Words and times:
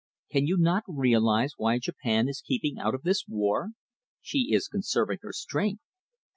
Can 0.31 0.47
you 0.47 0.57
not 0.57 0.81
realise 0.87 1.53
why 1.57 1.77
Japan 1.77 2.27
is 2.27 2.41
keeping 2.41 2.79
out 2.79 2.95
of 2.95 3.03
this 3.03 3.25
war? 3.27 3.69
She 4.19 4.49
is 4.51 4.67
conserving 4.67 5.19
her 5.21 5.31
strength. 5.31 5.83